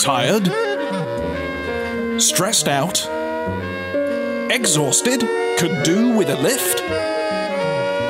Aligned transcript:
Tired? 0.00 0.46
Stressed 2.18 2.68
out? 2.68 3.06
Exhausted? 4.50 5.20
Could 5.58 5.82
do 5.82 6.16
with 6.16 6.30
a 6.30 6.36
lift? 6.36 6.78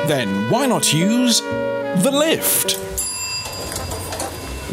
Then 0.07 0.49
why 0.49 0.67
not 0.67 0.93
use 0.93 1.41
the 1.41 2.11
lift? 2.13 2.90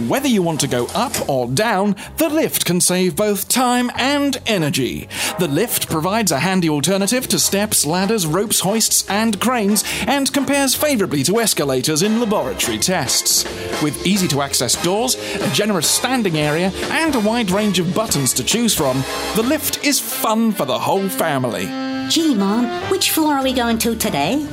Whether 0.07 0.29
you 0.29 0.43
want 0.43 0.61
to 0.61 0.69
go 0.69 0.87
up 0.95 1.29
or 1.29 1.49
down, 1.49 1.97
the 2.19 2.29
lift 2.29 2.65
can 2.65 2.81
save 2.81 3.17
both 3.17 3.49
time 3.49 3.91
and 3.97 4.41
energy. 4.47 5.09
The 5.41 5.49
lift 5.49 5.91
provides 5.91 6.31
a 6.31 6.39
handy 6.39 6.69
alternative 6.69 7.27
to 7.27 7.39
steps, 7.41 7.85
ladders, 7.85 8.25
ropes, 8.25 8.61
hoists, 8.61 9.09
and 9.11 9.41
cranes, 9.41 9.83
and 10.07 10.33
compares 10.33 10.77
favourably 10.77 11.25
to 11.25 11.41
escalators 11.41 12.03
in 12.03 12.21
laboratory 12.21 12.79
tests. 12.79 13.43
With 13.83 14.07
easy 14.07 14.29
to 14.29 14.41
access 14.41 14.81
doors, 14.85 15.17
a 15.17 15.51
generous 15.51 15.91
standing 15.91 16.39
area, 16.39 16.71
and 16.91 17.17
a 17.17 17.21
wide 17.21 17.51
range 17.51 17.81
of 17.81 17.93
buttons 17.93 18.33
to 18.35 18.45
choose 18.45 18.77
from, 18.77 19.03
the 19.35 19.43
lift 19.43 19.85
is 19.85 19.99
fun 19.99 20.53
for 20.53 20.65
the 20.65 20.79
whole 20.79 21.09
family. 21.09 21.67
Gee, 22.09 22.37
Mom, 22.37 22.67
which 22.89 23.11
floor 23.11 23.35
are 23.35 23.43
we 23.43 23.53
going 23.53 23.79
to 23.79 23.97
today? 23.97 24.47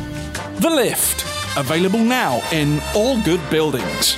The 0.55 0.71
lift, 0.71 1.23
available 1.55 1.99
now 1.99 2.41
in 2.51 2.81
all 2.95 3.21
good 3.21 3.47
buildings 3.51 4.17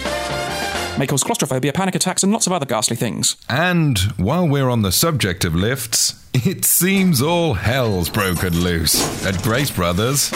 may 0.98 1.08
cause 1.08 1.24
claustrophobia, 1.24 1.74
panic 1.74 1.96
attacks, 1.96 2.24
and 2.24 2.32
lots 2.32 2.48
of 2.48 2.54
other 2.54 2.66
ghastly 2.66 2.96
things. 2.96 3.36
And 3.50 3.98
while 4.18 4.48
we're 4.48 4.70
on 4.70 4.82
the 4.82 4.92
subject 4.92 5.46
of 5.46 5.56
lifts, 5.56 6.28
it 6.34 6.66
seems 6.66 7.22
all 7.22 7.54
hell's 7.54 8.10
broken 8.10 8.60
loose 8.62 9.26
at 9.26 9.42
Grace 9.44 9.72
Brothers. 9.72 10.30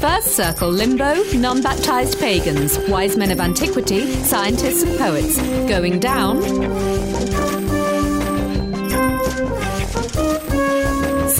First 0.00 0.36
circle 0.36 0.70
limbo, 0.70 1.22
non 1.34 1.62
baptized 1.62 2.18
pagans, 2.18 2.78
wise 2.88 3.16
men 3.16 3.30
of 3.30 3.40
antiquity, 3.40 4.06
scientists 4.24 4.82
and 4.82 4.98
poets. 4.98 5.36
Going 5.68 5.98
down. 5.98 6.42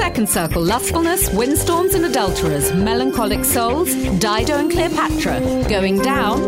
Second 0.07 0.29
circle 0.29 0.63
lustfulness, 0.63 1.29
windstorms 1.31 1.93
and 1.95 2.05
adulterers, 2.05 2.73
melancholic 2.73 3.45
souls, 3.45 3.93
Dido 4.21 4.57
and 4.57 4.71
Cleopatra. 4.71 5.65
Going 5.69 6.01
down. 6.01 6.39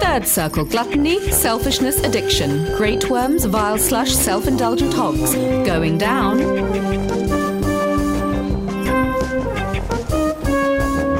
Third 0.00 0.26
circle 0.26 0.64
gluttony, 0.64 1.20
selfishness, 1.30 2.02
addiction, 2.02 2.76
great 2.76 3.08
worms, 3.08 3.44
vile 3.44 3.78
slush, 3.78 4.10
self 4.10 4.48
indulgent 4.48 4.92
hogs. 4.94 5.32
Going 5.64 5.96
down. 5.96 6.40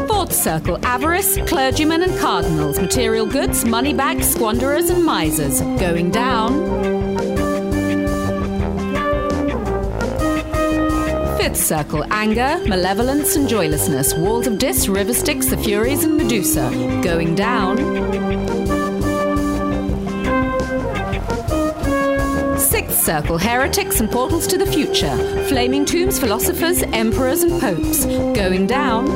Fourth 0.08 0.32
circle 0.32 0.84
avarice, 0.84 1.36
clergymen 1.46 2.02
and 2.02 2.18
cardinals, 2.18 2.80
material 2.80 3.24
goods, 3.24 3.64
money 3.64 3.94
bags, 3.94 4.28
squanderers 4.28 4.90
and 4.90 5.04
misers. 5.04 5.60
Going 5.78 6.10
down. 6.10 7.11
Fifth 11.52 11.66
circle 11.66 12.04
anger, 12.10 12.58
malevolence, 12.66 13.36
and 13.36 13.46
joylessness. 13.46 14.14
Walls 14.14 14.46
of 14.46 14.56
Dis, 14.56 14.88
River 14.88 15.12
Styx, 15.12 15.48
the 15.48 15.58
Furies, 15.58 16.02
and 16.02 16.16
Medusa. 16.16 16.70
Going 17.02 17.34
down. 17.34 17.76
Sixth 22.58 23.04
circle 23.04 23.36
heretics 23.36 24.00
and 24.00 24.10
portals 24.10 24.46
to 24.46 24.56
the 24.56 24.64
future. 24.64 25.14
Flaming 25.48 25.84
tombs, 25.84 26.18
philosophers, 26.18 26.84
emperors, 26.84 27.42
and 27.42 27.60
popes. 27.60 28.06
Going 28.06 28.66
down. 28.66 29.06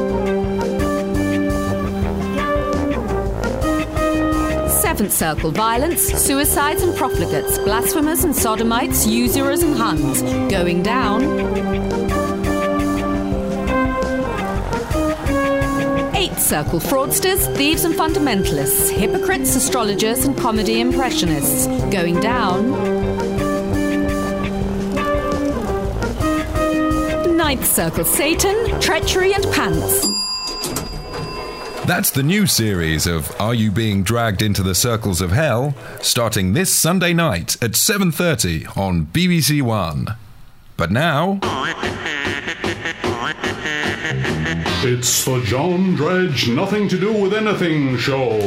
Seventh 4.68 5.12
circle 5.12 5.52
violence, 5.52 6.02
suicides 6.02 6.82
and 6.82 6.94
profligates, 6.94 7.56
blasphemers 7.64 8.24
and 8.24 8.36
sodomites, 8.36 9.06
usurers 9.06 9.62
and 9.62 9.74
Huns. 9.74 10.20
Going 10.52 10.82
down. 10.82 12.05
Circle 16.46 16.78
fraudsters, 16.78 17.52
thieves 17.56 17.84
and 17.84 17.92
fundamentalists, 17.92 18.88
hypocrites, 18.88 19.56
astrologers, 19.56 20.26
and 20.26 20.38
comedy 20.38 20.80
impressionists. 20.80 21.66
Going 21.92 22.20
down. 22.20 22.70
Ninth 27.36 27.66
circle 27.66 28.04
Satan, 28.04 28.80
treachery, 28.80 29.32
and 29.34 29.42
pants. 29.52 30.06
That's 31.84 32.10
the 32.10 32.22
new 32.22 32.46
series 32.46 33.08
of 33.08 33.34
Are 33.40 33.54
You 33.54 33.72
Being 33.72 34.04
Dragged 34.04 34.40
into 34.40 34.62
the 34.62 34.74
Circles 34.76 35.20
of 35.20 35.32
Hell, 35.32 35.74
starting 36.00 36.52
this 36.52 36.72
Sunday 36.72 37.12
night 37.12 37.56
at 37.60 37.72
7:30 37.72 38.66
on 38.76 39.06
BBC 39.06 39.62
1. 39.62 40.14
But 40.76 40.92
now, 40.92 41.40
oh, 41.42 41.95
It's 44.88 45.24
the 45.24 45.42
John 45.42 45.96
Dredge 45.96 46.48
Nothing 46.48 46.88
to 46.90 46.96
Do 46.96 47.12
with 47.12 47.34
Anything 47.34 47.96
show. 47.96 48.38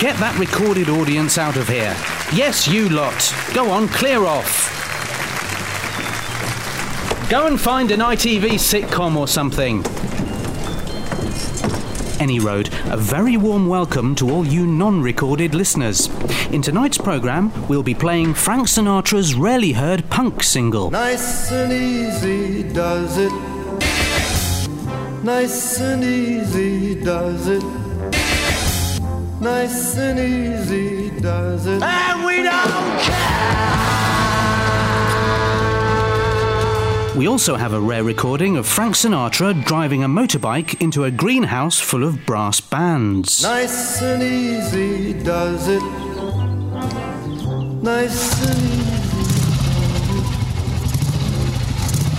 Get 0.00 0.16
that 0.16 0.34
recorded 0.38 0.88
audience 0.88 1.36
out 1.36 1.58
of 1.58 1.68
here. 1.68 1.94
Yes, 2.32 2.66
you 2.66 2.88
lot. 2.88 3.34
Go 3.52 3.70
on, 3.70 3.88
clear 3.88 4.24
off. 4.24 4.70
Go 7.28 7.46
and 7.46 7.60
find 7.60 7.90
an 7.90 8.00
ITV 8.00 8.52
sitcom 8.52 9.16
or 9.16 9.28
something. 9.28 9.84
Any 12.20 12.40
Road, 12.40 12.68
a 12.86 12.96
very 12.96 13.36
warm 13.36 13.68
welcome 13.68 14.16
to 14.16 14.28
all 14.30 14.44
you 14.44 14.66
non 14.66 15.00
recorded 15.00 15.54
listeners. 15.54 16.08
In 16.52 16.60
tonight's 16.60 16.98
programme, 16.98 17.52
we'll 17.68 17.84
be 17.84 17.94
playing 17.94 18.34
Frank 18.34 18.66
Sinatra's 18.66 19.34
rarely 19.36 19.70
heard 19.72 20.10
punk 20.10 20.42
single. 20.42 20.90
Nice 20.90 21.52
and 21.52 21.72
easy 21.72 22.64
does 22.72 23.18
it. 23.18 23.32
Nice 25.22 25.80
and 25.80 26.02
easy 26.02 27.00
does 27.02 27.46
it. 27.46 27.62
Nice 29.40 29.96
and 29.96 30.18
easy 30.18 31.10
does 31.20 31.66
it. 31.66 31.82
And 31.82 32.24
we 32.26 32.42
don't 32.42 33.00
care! 33.00 34.27
We 37.18 37.26
also 37.26 37.56
have 37.56 37.72
a 37.72 37.80
rare 37.80 38.04
recording 38.04 38.56
of 38.56 38.64
Frank 38.64 38.94
Sinatra 38.94 39.64
driving 39.64 40.04
a 40.04 40.08
motorbike 40.08 40.80
into 40.80 41.02
a 41.02 41.10
greenhouse 41.10 41.80
full 41.80 42.04
of 42.04 42.24
brass 42.24 42.60
bands. 42.60 43.42
Nice 43.42 44.00
and 44.00 44.22
easy 44.22 45.14
does 45.14 45.66
it. 45.66 45.82
Nice 47.82 48.48
and 48.48 48.60
easy. 48.62 48.98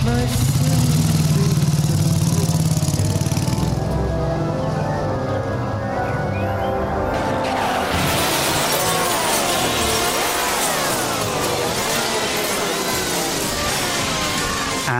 Nice 0.04 0.49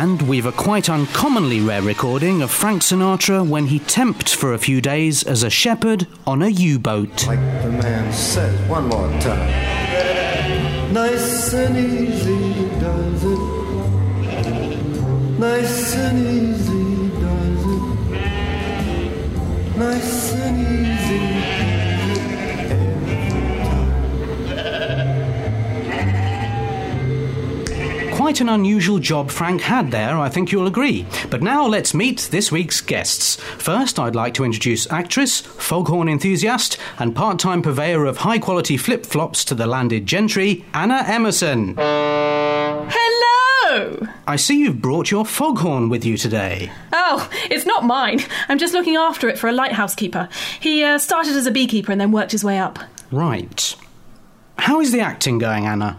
And 0.01 0.23
we've 0.23 0.47
a 0.47 0.53
quite 0.53 0.89
uncommonly 0.89 1.61
rare 1.61 1.83
recording 1.83 2.41
of 2.41 2.51
Frank 2.51 2.81
Sinatra 2.81 3.47
when 3.47 3.67
he 3.67 3.79
temped 3.81 4.35
for 4.35 4.55
a 4.55 4.59
few 4.59 4.81
days 4.81 5.23
as 5.23 5.43
a 5.43 5.51
shepherd 5.51 6.07
on 6.27 6.41
a 6.41 6.49
U 6.49 6.79
boat. 6.79 7.27
Like 7.27 7.39
the 7.63 7.69
man 7.69 8.11
says, 8.11 8.59
one 8.67 8.89
more 8.89 9.11
time. 9.21 10.95
Nice 10.95 11.53
and 11.53 11.77
easy 11.77 12.71
does 12.81 13.25
it. 13.25 13.39
Nice 15.39 15.95
and 15.97 16.19
easy 16.27 17.11
does 17.21 17.67
it. 17.67 17.83
Nice 19.77 20.33
and 20.33 20.61
easy. 20.67 21.70
Quite 28.31 28.43
an 28.43 28.49
unusual 28.49 29.01
job 29.01 29.29
Frank 29.29 29.61
had 29.61 29.91
there, 29.91 30.17
I 30.17 30.29
think 30.29 30.53
you'll 30.53 30.69
agree. 30.69 31.05
But 31.31 31.43
now 31.43 31.67
let's 31.67 31.93
meet 31.95 32.29
this 32.31 32.53
week's 32.53 32.81
guests. 32.81 33.35
First, 33.59 33.99
I'd 33.99 34.15
like 34.15 34.35
to 34.35 34.45
introduce 34.45 34.89
actress, 34.89 35.41
foghorn 35.41 36.09
enthusiast, 36.09 36.79
and 37.01 37.17
part 37.17 37.41
time 37.41 37.61
purveyor 37.61 38.05
of 38.05 38.19
high 38.19 38.39
quality 38.39 38.77
flip 38.77 39.05
flops 39.05 39.45
to 39.47 39.57
the 39.57 39.67
landed 39.67 40.07
gentry, 40.07 40.65
Anna 40.73 41.03
Emerson. 41.09 41.75
Hello! 42.89 44.07
I 44.29 44.37
see 44.37 44.61
you've 44.61 44.81
brought 44.81 45.11
your 45.11 45.27
foghorn 45.27 45.89
with 45.89 46.05
you 46.05 46.17
today. 46.17 46.71
Oh, 46.93 47.29
it's 47.51 47.67
not 47.67 47.85
mine. 47.85 48.21
I'm 48.49 48.59
just 48.59 48.75
looking 48.75 48.95
after 48.95 49.29
it 49.29 49.39
for 49.39 49.49
a 49.49 49.53
lighthouse 49.53 49.97
keeper. 49.97 50.29
He 50.61 50.85
uh, 50.85 50.99
started 50.99 51.35
as 51.35 51.49
a 51.49 51.51
beekeeper 51.51 51.91
and 51.91 52.01
then 52.01 52.13
worked 52.13 52.31
his 52.31 52.45
way 52.45 52.61
up. 52.61 52.79
Right. 53.11 53.75
How 54.57 54.81
is 54.81 54.93
the 54.93 55.01
acting 55.01 55.39
going, 55.39 55.67
Anna? 55.67 55.99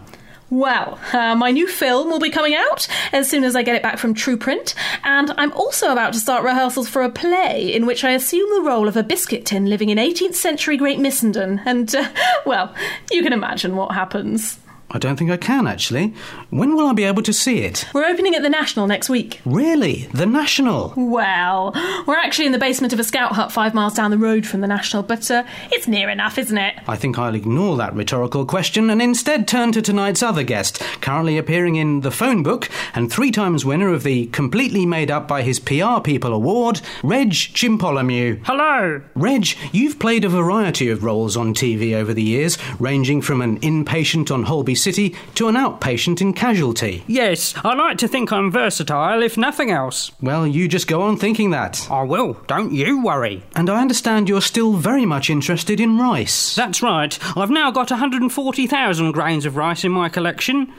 Well, 0.52 0.98
uh, 1.14 1.34
my 1.34 1.50
new 1.50 1.66
film 1.66 2.10
will 2.10 2.20
be 2.20 2.28
coming 2.28 2.54
out 2.54 2.86
as 3.10 3.26
soon 3.26 3.42
as 3.42 3.56
I 3.56 3.62
get 3.62 3.74
it 3.74 3.82
back 3.82 3.96
from 3.96 4.14
TruPrint, 4.14 4.74
and 5.02 5.30
I'm 5.38 5.50
also 5.54 5.90
about 5.90 6.12
to 6.12 6.20
start 6.20 6.44
rehearsals 6.44 6.90
for 6.90 7.00
a 7.00 7.08
play 7.08 7.72
in 7.72 7.86
which 7.86 8.04
I 8.04 8.10
assume 8.10 8.50
the 8.50 8.68
role 8.68 8.86
of 8.86 8.94
a 8.94 9.02
biscuit 9.02 9.46
tin 9.46 9.70
living 9.70 9.88
in 9.88 9.96
18th 9.96 10.34
century 10.34 10.76
Great 10.76 10.98
Missenden, 10.98 11.62
and, 11.64 11.94
uh, 11.94 12.06
well, 12.44 12.74
you 13.10 13.22
can 13.22 13.32
imagine 13.32 13.76
what 13.76 13.94
happens. 13.94 14.58
I 14.90 14.98
don't 14.98 15.16
think 15.16 15.30
I 15.30 15.38
can, 15.38 15.66
actually. 15.66 16.12
When 16.50 16.74
will 16.76 16.86
I 16.86 16.92
be 16.92 17.04
able 17.04 17.22
to 17.22 17.32
see 17.32 17.60
it? 17.60 17.86
We're 17.94 18.04
opening 18.04 18.34
at 18.34 18.42
the 18.42 18.50
National 18.50 18.86
next 18.86 19.08
week. 19.08 19.40
Really? 19.46 20.08
The 20.12 20.26
National? 20.26 20.92
Well, 20.96 21.72
we're 22.06 22.18
actually 22.18 22.44
in 22.46 22.52
the 22.52 22.58
basement 22.58 22.92
of 22.92 23.00
a 23.00 23.04
scout 23.04 23.32
hut 23.32 23.50
five 23.50 23.72
miles 23.72 23.94
down 23.94 24.10
the 24.10 24.18
road 24.18 24.46
from 24.46 24.60
the 24.60 24.66
National, 24.66 25.02
but 25.02 25.30
uh, 25.30 25.44
it's 25.70 25.88
near 25.88 26.10
enough, 26.10 26.36
isn't 26.36 26.58
it? 26.58 26.74
I 26.86 26.96
think 26.96 27.18
I'll 27.18 27.34
ignore 27.34 27.78
that 27.78 27.94
rhetorical 27.94 28.44
question 28.44 28.90
and 28.90 29.00
instead 29.00 29.48
turn 29.48 29.72
to 29.72 29.80
tonight's 29.80 30.22
other 30.22 30.42
guest, 30.42 30.80
currently 31.00 31.38
appearing 31.38 31.76
in 31.76 32.00
The 32.02 32.10
Phone 32.10 32.42
Book 32.42 32.68
and 32.94 33.10
three 33.10 33.30
times 33.30 33.64
winner 33.64 33.88
of 33.94 34.02
the 34.02 34.26
Completely 34.26 34.84
Made 34.84 35.10
Up 35.10 35.26
by 35.26 35.40
His 35.40 35.58
PR 35.58 36.00
People 36.04 36.34
award, 36.34 36.82
Reg 37.02 37.30
Chimpolomew. 37.30 38.42
Hello. 38.44 39.00
Reg, 39.14 39.48
you've 39.72 39.98
played 39.98 40.24
a 40.26 40.28
variety 40.28 40.90
of 40.90 41.02
roles 41.02 41.34
on 41.34 41.54
TV 41.54 41.94
over 41.94 42.12
the 42.12 42.22
years, 42.22 42.58
ranging 42.78 43.22
from 43.22 43.40
an 43.40 43.58
inpatient 43.60 44.30
on 44.30 44.42
Holby 44.42 44.74
City 44.82 45.14
to 45.36 45.46
an 45.48 45.54
outpatient 45.54 46.20
in 46.20 46.32
Casualty. 46.32 47.04
Yes, 47.06 47.54
I 47.64 47.74
like 47.74 47.98
to 47.98 48.08
think 48.08 48.32
I'm 48.32 48.50
versatile, 48.50 49.22
if 49.22 49.38
nothing 49.38 49.70
else. 49.70 50.10
Well, 50.20 50.44
you 50.46 50.66
just 50.68 50.88
go 50.88 51.02
on 51.02 51.16
thinking 51.16 51.50
that. 51.50 51.86
I 51.90 52.02
will, 52.02 52.34
don't 52.46 52.72
you 52.72 53.02
worry. 53.02 53.42
And 53.54 53.70
I 53.70 53.80
understand 53.80 54.28
you're 54.28 54.42
still 54.42 54.74
very 54.74 55.06
much 55.06 55.30
interested 55.30 55.80
in 55.80 55.98
rice. 55.98 56.54
That's 56.56 56.82
right. 56.82 57.18
I've 57.36 57.50
now 57.50 57.70
got 57.70 57.90
140,000 57.90 59.12
grains 59.12 59.46
of 59.46 59.56
rice 59.56 59.84
in 59.84 59.92
my 59.92 60.08
collection. 60.08 60.72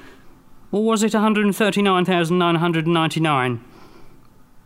Or 0.72 0.84
was 0.84 1.04
it 1.04 1.14
139,999? 1.14 3.64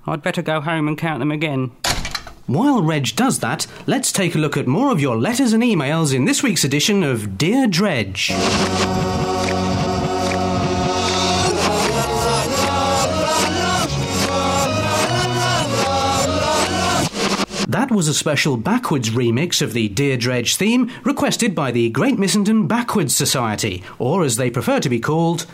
I'd 0.09 0.21
better 0.21 0.41
go 0.41 0.61
home 0.61 0.87
and 0.87 0.97
count 0.97 1.19
them 1.19 1.31
again. 1.31 1.71
While 2.47 2.81
Reg 2.81 3.13
does 3.13 3.39
that, 3.39 3.67
let's 3.88 4.09
take 4.09 4.33
a 4.33 4.38
look 4.38 4.55
at 4.55 4.67
more 4.67 4.89
of 4.89 5.01
your 5.01 5.17
letters 5.17 5.51
and 5.51 5.61
emails 5.61 6.15
in 6.15 6.23
this 6.23 6.41
week's 6.41 6.63
edition 6.63 7.03
of 7.03 7.38
Dear 7.38 7.67
Dredge. 7.67 8.29
That 17.67 17.91
was 17.91 18.07
a 18.07 18.13
special 18.13 18.55
backwards 18.55 19.09
remix 19.09 19.61
of 19.61 19.73
the 19.73 19.89
Dear 19.89 20.15
Dredge 20.15 20.55
theme 20.55 20.89
requested 21.03 21.53
by 21.53 21.71
the 21.71 21.89
Great 21.89 22.15
Missenden 22.15 22.65
Backwards 22.65 23.13
Society, 23.13 23.83
or 23.99 24.23
as 24.23 24.38
they 24.38 24.49
prefer 24.49 24.79
to 24.79 24.88
be 24.88 25.01
called, 25.01 25.45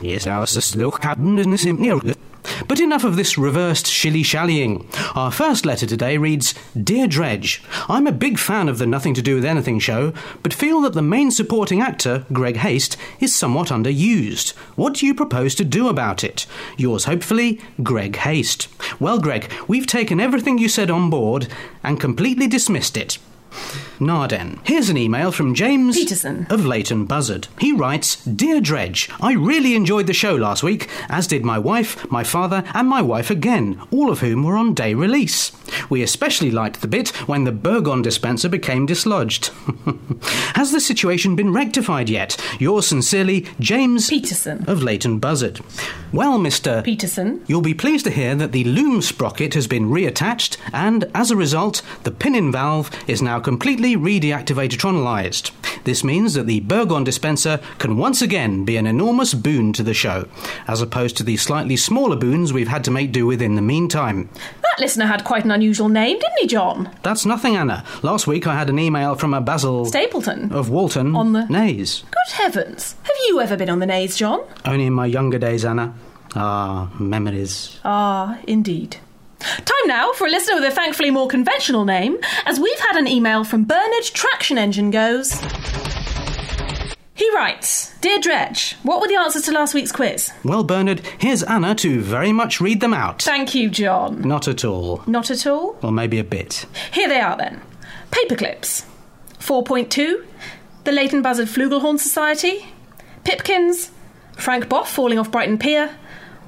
but 2.68 2.80
enough 2.80 3.04
of 3.04 3.16
this 3.16 3.38
reversed 3.38 3.88
shilly 3.88 4.24
shallying. 4.24 4.88
Our 5.16 5.31
first 5.31 5.66
letter 5.66 5.86
today 5.86 6.18
reads 6.18 6.54
Dear 6.81 7.07
Dredge, 7.07 7.63
I'm 7.88 8.07
a 8.07 8.12
big 8.12 8.40
fan 8.40 8.69
of 8.69 8.78
the 8.78 8.86
Nothing 8.86 9.13
to 9.16 9.22
Do 9.22 9.36
with 9.36 9.45
Anything 9.45 9.80
show, 9.80 10.13
but 10.42 10.54
feel 10.54 10.81
that 10.81 10.94
the 10.94 11.01
main 11.01 11.31
supporting 11.31 11.81
actor, 11.81 12.25
Greg 12.31 12.57
Haste, 12.57 12.98
is 13.19 13.34
somewhat 13.36 13.69
underused. 13.69 14.51
What 14.75 14.95
do 14.95 15.06
you 15.06 15.13
propose 15.13 15.56
to 15.56 15.66
do 15.66 15.88
about 15.88 16.24
it? 16.24 16.45
Yours 16.78 17.06
hopefully, 17.06 17.60
Greg 17.81 18.16
Haste. 18.18 18.68
Well, 19.00 19.19
Greg, 19.19 19.51
we've 19.68 19.88
taken 19.88 20.19
everything 20.19 20.57
you 20.57 20.69
said 20.69 20.90
on 20.90 21.10
board 21.10 21.48
and 21.84 22.00
completely 22.00 22.48
dismissed 22.48 22.98
it. 22.98 23.18
Narden. 24.00 24.60
Here's 24.64 24.90
an 24.90 24.98
email 24.98 25.32
from 25.32 25.54
James 25.54 25.96
Peterson. 25.98 26.48
of 26.50 26.66
Leighton 26.66 27.06
Buzzard. 27.06 27.48
He 27.60 27.72
writes 27.72 28.24
Dear 28.26 28.60
Dredge, 28.60 29.10
I 29.22 29.34
really 29.34 29.76
enjoyed 29.76 30.08
the 30.08 30.14
show 30.14 30.36
last 30.36 30.64
week, 30.64 30.90
as 31.10 31.28
did 31.28 31.46
my 31.46 31.58
wife, 31.60 32.10
my 32.12 32.24
father, 32.24 32.64
and 32.74 32.88
my 32.88 33.02
wife 33.02 33.30
again, 33.30 33.82
all 33.92 34.12
of 34.12 34.20
whom 34.20 34.44
were 34.44 34.58
on 34.58 34.74
day 34.74 34.94
release. 34.94 35.52
We 35.90 36.02
especially 36.02 36.52
liked 36.52 36.82
the 36.82 36.88
bit 36.88 37.10
when 37.28 37.44
the 37.46 37.52
Burgon 37.52 38.02
dispenser 38.04 38.50
became 38.50 38.86
dislodged. 38.86 39.52
Has 40.56 40.72
the 40.72 40.80
situation 40.80 41.36
been 41.36 41.54
rectified 41.54 42.10
yet? 42.10 42.38
Yours 42.60 42.88
sincerely, 42.88 43.48
James 43.60 44.10
Peterson. 44.10 44.66
of 44.68 44.84
Leighton 44.84 45.20
Buzzard. 45.20 45.60
Well, 46.12 46.38
Mr. 46.40 46.84
Peterson. 46.84 47.44
You'll 47.48 47.62
be 47.62 47.74
pleased 47.74 48.06
to 48.06 48.12
hear 48.12 48.36
that 48.36 48.52
the 48.52 48.64
loom 48.66 49.02
sprocket 49.02 49.54
has 49.56 49.68
been 49.68 49.90
reattached, 49.90 50.58
and 50.72 51.06
as 51.16 51.32
a 51.32 51.36
result, 51.36 51.82
the 52.04 52.12
pin-in 52.12 52.52
valve 52.52 52.92
is 53.08 53.22
now 53.22 53.40
completely 53.44 53.95
redeactivatronalized. 53.95 55.51
This 55.84 56.04
means 56.04 56.34
that 56.34 56.48
the 56.48 56.62
Burgon 56.62 57.04
dispenser 57.04 57.60
can 57.78 57.98
once 57.98 58.22
again 58.22 58.63
be 58.63 58.78
an 58.78 58.88
enormous 58.88 59.34
boon 59.34 59.74
to 59.74 59.84
the 59.84 59.94
show, 59.94 60.28
as 60.68 60.81
opposed 60.81 61.18
to 61.18 61.24
the 61.24 61.36
slightly 61.38 61.75
smaller 61.75 62.16
boons 62.16 62.54
we've 62.54 62.69
had 62.69 62.84
to 62.86 62.92
make 62.92 63.12
do 63.12 63.25
with 63.25 63.42
in 63.42 63.56
the 63.56 63.62
meantime. 63.62 64.30
That 64.62 64.80
listener 64.80 65.06
had 65.07 65.24
quite 65.25 65.44
an 65.45 65.51
unusual 65.51 65.90
name, 65.90 66.18
didn't 66.19 66.40
he, 66.40 66.48
John? 66.48 66.90
That's 67.04 67.25
nothing, 67.25 67.56
Anna. 67.57 67.84
Last 68.01 68.28
week 68.28 68.48
I 68.48 68.56
had 68.57 68.69
an 68.69 68.80
email 68.80 69.16
from 69.16 69.34
a 69.34 69.42
Basil 69.42 69.86
Stapleton. 69.86 70.51
of 70.54 70.69
Walton 70.69 71.16
On 71.16 71.34
the- 71.34 71.45
Naze. 71.48 72.04
Good 72.12 72.34
heavens. 72.44 72.95
Have 73.04 73.16
you 73.28 73.42
ever 73.42 73.57
been 73.57 73.69
on 73.69 73.80
the 73.80 73.86
Naze, 73.86 74.16
John? 74.16 74.42
Only 74.66 74.86
in 74.86 74.94
my 74.94 75.06
younger 75.06 75.38
days, 75.38 75.66
Anna. 75.66 75.94
Ah, 76.36 76.90
memories. 76.98 77.80
Ah, 77.86 78.38
indeed. 78.48 78.98
Time 79.44 79.88
now 79.88 80.12
for 80.13 80.28
a 80.28 80.30
listener 80.30 80.56
with 80.56 80.66
a 80.66 80.72
thankfully 80.72 81.12
more 81.12 81.28
conventional 81.28 81.86
name, 81.86 82.18
as 82.45 82.60
we've 82.60 82.80
had 82.80 82.95
an 82.98 83.07
email 83.07 83.44
from 83.44 83.66
Bernard 83.66 84.04
Traction 84.04 84.57
Engine 84.57 84.92
goes. 84.92 85.40
He 87.16 87.30
writes 87.36 87.94
Dear 88.00 88.19
Dredge, 88.19 88.75
what 88.84 89.00
were 89.00 89.07
the 89.07 89.16
answers 89.16 89.44
to 89.44 89.51
last 89.51 89.74
week's 89.74 89.92
quiz? 89.92 90.31
Well, 90.44 90.63
Bernard, 90.63 91.01
here's 91.19 91.44
Anna 91.44 91.75
to 91.75 92.01
very 92.01 92.31
much 92.31 92.60
read 92.60 92.81
them 92.81 92.94
out. 92.94 93.22
Thank 93.22 93.54
you, 93.54 93.69
John. 93.69 94.22
Not 94.22 94.48
at 94.48 94.66
all. 94.66 95.04
Not 95.06 95.30
at 95.30 95.45
all? 95.45 95.78
Or 95.84 95.92
maybe 95.92 96.19
a 96.19 96.24
bit. 96.24 96.66
Here 96.92 97.07
they 97.07 97.19
are 97.19 97.38
then. 97.38 97.62
Paperclips. 98.12 98.86
4.2. 99.40 100.25
The 100.86 100.92
Leighton 100.92 101.22
Buzzard 101.22 101.48
Flugelhorn 101.48 102.00
Society. 102.00 102.66
Pipkins. 103.24 103.92
Frank 104.38 104.66
Boff 104.66 104.88
falling 104.88 105.19
off 105.19 105.31
Brighton 105.31 105.57
Pier. 105.57 105.95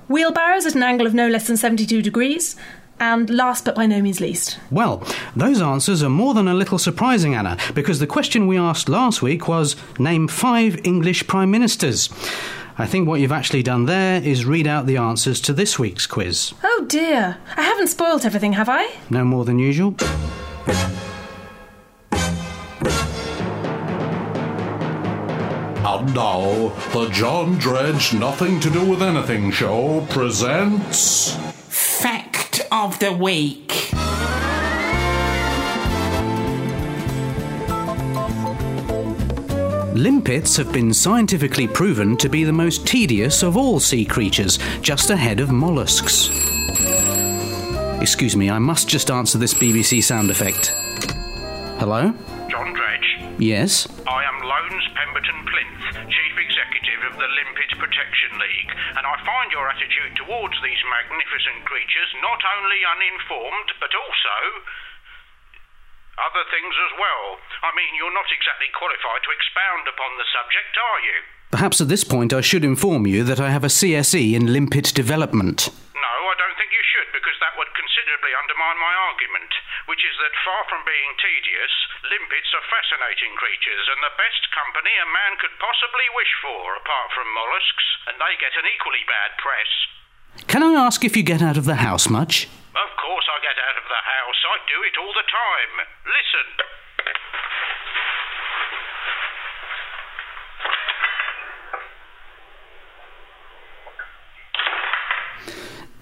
Wheelbarrows 0.08 0.66
at 0.66 0.76
an 0.76 0.84
angle 0.84 1.08
of 1.08 1.14
no 1.14 1.28
less 1.28 1.48
than 1.48 1.58
72 1.58 2.02
degrees. 2.02 2.56
And 3.00 3.30
last 3.30 3.66
but 3.66 3.76
by 3.76 3.86
no 3.86 4.02
means 4.02 4.22
least, 4.22 4.58
Well, 4.72 5.04
those 5.36 5.62
answers 5.62 6.02
are 6.02 6.10
more 6.10 6.34
than 6.34 6.48
a 6.48 6.54
little 6.54 6.78
surprising, 6.78 7.36
Anna, 7.36 7.58
because 7.74 8.00
the 8.00 8.08
question 8.08 8.48
we 8.48 8.58
asked 8.58 8.88
last 8.88 9.22
week 9.22 9.48
was 9.48 9.76
name 10.00 10.28
five 10.28 10.80
English 10.86 11.28
Prime 11.28 11.52
Ministers. 11.52 12.10
I 12.78 12.86
think 12.86 13.08
what 13.08 13.20
you've 13.20 13.32
actually 13.32 13.64
done 13.64 13.86
there 13.86 14.22
is 14.22 14.46
read 14.46 14.68
out 14.68 14.86
the 14.86 14.98
answers 14.98 15.40
to 15.42 15.54
this 15.54 15.78
week's 15.80 16.08
quiz. 16.08 16.54
Oh 16.64 16.86
dear, 16.88 17.38
I 17.56 17.62
haven't 17.62 17.88
spoilt 17.88 18.26
everything, 18.26 18.54
have 18.54 18.70
I? 18.70 18.90
No 19.10 19.24
more 19.24 19.46
than 19.46 19.60
usual. 19.60 19.96
And 25.88 26.14
now, 26.16 26.70
the 26.92 27.10
John 27.12 27.58
Dredge 27.58 28.14
Nothing 28.14 28.60
to 28.60 28.70
Do 28.70 28.86
with 28.86 29.02
Anything 29.02 29.52
show 29.52 30.06
presents. 30.10 31.38
Fact 32.76 32.94
of 32.94 33.00
the 33.00 33.14
week. 33.14 33.72
Limpets 39.96 40.58
have 40.58 40.74
been 40.74 40.94
scientifically 40.94 41.68
proven 41.68 42.18
to 42.18 42.28
be 42.28 42.44
the 42.44 42.52
most 42.52 42.86
tedious 42.86 43.44
of 43.44 43.56
all 43.56 43.80
sea 43.80 44.04
creatures, 44.04 44.60
just 44.82 45.10
ahead 45.10 45.40
of 45.40 45.52
mollusks. 45.52 46.30
Excuse 48.02 48.36
me, 48.36 48.50
I 48.50 48.60
must 48.60 48.90
just 48.90 49.10
answer 49.10 49.38
this 49.38 49.54
BBC 49.54 50.04
sound 50.04 50.30
effect. 50.30 50.74
Hello? 51.80 52.14
John 52.50 52.74
Dredge. 52.74 53.40
Yes? 53.40 53.88
I 54.06 54.24
am 54.26 54.42
Loans 54.44 54.84
Pemberton 54.96 55.46
Plinth, 55.48 56.10
Chief 56.10 56.38
Executive 56.38 57.12
of 57.12 57.14
the 57.14 57.28
Limpet 57.38 57.65
Protection 57.86 58.42
League, 58.42 58.74
and 58.98 59.06
I 59.06 59.14
find 59.22 59.54
your 59.54 59.70
attitude 59.70 60.18
towards 60.18 60.58
these 60.66 60.82
magnificent 60.90 61.70
creatures 61.70 62.10
not 62.18 62.42
only 62.58 62.82
uninformed, 62.82 63.78
but 63.78 63.94
also 63.94 64.38
other 66.18 66.42
things 66.50 66.74
as 66.74 66.94
well. 66.98 67.38
I 67.62 67.70
mean, 67.78 67.94
you're 67.94 68.18
not 68.18 68.26
exactly 68.34 68.74
qualified 68.74 69.22
to 69.22 69.36
expound 69.38 69.86
upon 69.86 70.18
the 70.18 70.26
subject, 70.34 70.74
are 70.74 71.02
you? 71.06 71.18
Perhaps 71.54 71.78
at 71.78 71.94
this 71.94 72.02
point 72.02 72.34
I 72.34 72.42
should 72.42 72.66
inform 72.66 73.06
you 73.06 73.22
that 73.22 73.40
I 73.40 73.54
have 73.54 73.64
a 73.64 73.70
CSE 73.70 74.34
in 74.34 74.50
limpet 74.50 74.90
development. 74.98 75.70
I 76.26 76.38
don't 76.42 76.58
think 76.58 76.74
you 76.74 76.86
should, 76.92 77.10
because 77.14 77.38
that 77.40 77.56
would 77.58 77.70
considerably 77.78 78.34
undermine 78.36 78.80
my 78.82 78.94
argument, 79.10 79.52
which 79.86 80.02
is 80.02 80.16
that 80.20 80.44
far 80.46 80.66
from 80.70 80.82
being 80.84 81.12
tedious, 81.22 81.74
limpets 82.10 82.52
are 82.54 82.72
fascinating 82.72 83.34
creatures 83.38 83.86
and 83.90 84.02
the 84.02 84.18
best 84.18 84.44
company 84.54 84.94
a 85.02 85.08
man 85.10 85.38
could 85.38 85.54
possibly 85.62 86.08
wish 86.18 86.34
for, 86.42 86.76
apart 86.78 87.10
from 87.14 87.30
mollusks, 87.34 87.88
and 88.10 88.18
they 88.18 88.34
get 88.42 88.58
an 88.58 88.68
equally 88.70 89.06
bad 89.06 89.38
press. 89.38 89.72
Can 90.52 90.62
I 90.66 90.76
ask 90.76 91.06
if 91.06 91.16
you 91.16 91.24
get 91.24 91.42
out 91.42 91.56
of 91.56 91.66
the 91.66 91.80
house 91.80 92.10
much? 92.10 92.50
Of 92.76 92.92
course 93.00 93.28
I 93.32 93.38
get 93.40 93.56
out 93.56 93.78
of 93.80 93.88
the 93.88 94.04
house. 94.04 94.40
I 94.44 94.58
do 94.68 94.78
it 94.84 94.96
all 95.00 95.14
the 95.16 95.28
time. 95.30 95.74
Listen. 96.04 96.75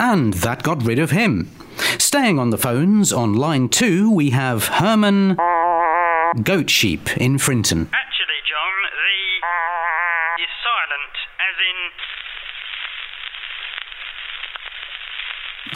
And 0.04 0.34
that 0.44 0.64
got 0.64 0.84
rid 0.84 1.00
of 1.00 1.12
him. 1.12 1.48
Staying 1.96 2.36
on 2.38 2.50
the 2.50 2.58
phones, 2.58 3.14
on 3.14 3.40
line 3.40 3.70
two, 3.70 4.12
we 4.12 4.32
have 4.32 4.68
Herman 4.68 5.40
Goat 6.44 6.68
Sheep 6.70 7.16
in 7.16 7.40
Frinton. 7.40 7.88
Actually, 7.96 8.44
John, 8.44 8.76
the 9.00 10.44
is 10.44 10.52
silent, 10.60 11.16
as 11.40 11.56
in. 11.56 11.80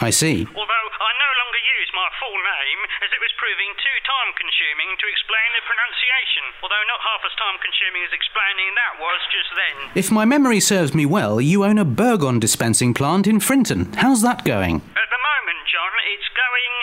I 0.04 0.10
see. 0.12 0.44
Although 0.44 0.88
I 0.92 1.10
no 1.16 1.30
longer 1.40 1.62
use 1.80 1.88
my 1.96 2.08
full 2.20 2.36
name, 2.36 2.80
as 3.00 3.08
it 3.08 3.20
was 3.24 3.32
proving 3.48 3.72
too 3.80 3.98
time 4.04 4.30
consuming 4.36 4.92
to 5.00 5.08
explain 5.08 5.48
the 5.56 5.64
pronunciation, 5.64 6.44
although 6.60 6.84
not 6.84 7.00
half 7.00 7.24
as 7.24 7.32
time 7.40 7.56
consuming 7.64 8.04
as 8.04 8.12
explaining 8.12 8.68
that 8.76 9.00
was 9.00 9.20
just 9.32 9.48
then. 9.56 9.76
If 9.96 10.12
my 10.12 10.28
memory 10.28 10.60
serves 10.60 10.92
me 10.92 11.08
well, 11.08 11.40
you 11.40 11.64
own 11.64 11.80
a 11.80 11.88
Burgon 11.88 12.44
dispensing 12.44 12.92
plant 12.92 13.24
in 13.24 13.40
Frinton. 13.40 13.88
How's 13.96 14.20
that 14.20 14.44
going? 14.44 14.84
At 14.92 15.08
the 15.08 15.22
moment, 15.24 15.60
John, 15.64 15.92
it's 16.12 16.28
going. 16.36 16.74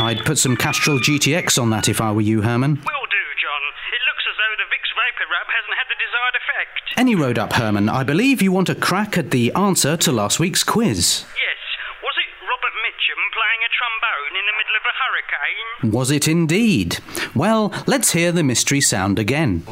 I'd 0.00 0.24
put 0.24 0.40
some 0.40 0.56
Castrol 0.56 0.96
GTX 0.96 1.60
on 1.60 1.68
that 1.76 1.92
if 1.92 2.00
I 2.00 2.08
were 2.08 2.24
you, 2.24 2.40
Herman. 2.40 2.80
Will 2.80 3.06
do, 3.12 3.24
John. 3.36 3.62
It 3.92 4.00
looks 4.08 4.24
as 4.24 4.36
though 4.40 4.64
the 4.64 4.68
Vicks 4.72 4.96
VapoRub 4.96 5.44
hasn't 5.44 5.76
had 5.76 5.92
the 5.92 5.98
desired 6.00 6.25
effect. 6.36 6.94
Any 6.96 7.14
road 7.14 7.38
up, 7.38 7.54
Herman. 7.54 7.88
I 7.88 8.02
believe 8.04 8.40
you 8.42 8.52
want 8.52 8.68
a 8.68 8.74
crack 8.74 9.16
at 9.18 9.30
the 9.30 9.52
answer 9.54 9.96
to 9.98 10.12
last 10.12 10.38
week's 10.38 10.62
quiz. 10.64 11.24
Yes. 11.24 11.60
Was 12.02 12.16
it 12.20 12.30
Robert 12.42 12.76
Mitchum 12.84 13.20
playing 13.36 13.62
a 13.64 13.70
trombone 13.76 14.34
in 14.40 14.46
the 14.46 14.56
middle 14.58 14.76
of 14.76 14.84
a 14.86 14.94
hurricane? 15.02 15.92
Was 15.92 16.10
it 16.10 16.28
indeed? 16.28 16.98
Well, 17.34 17.72
let's 17.86 18.12
hear 18.12 18.32
the 18.32 18.42
mystery 18.42 18.80
sound 18.80 19.18
again. 19.18 19.62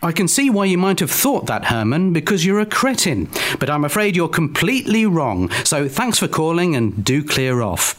I 0.00 0.12
can 0.12 0.28
see 0.28 0.48
why 0.48 0.66
you 0.66 0.78
might 0.78 1.00
have 1.00 1.10
thought 1.10 1.46
that, 1.46 1.66
Herman, 1.66 2.12
because 2.12 2.44
you're 2.46 2.60
a 2.60 2.66
cretin. 2.66 3.28
But 3.58 3.68
I'm 3.68 3.84
afraid 3.84 4.14
you're 4.14 4.28
completely 4.28 5.04
wrong. 5.06 5.50
So 5.64 5.88
thanks 5.88 6.18
for 6.18 6.28
calling 6.28 6.76
and 6.76 7.04
do 7.04 7.24
clear 7.24 7.62
off. 7.62 7.96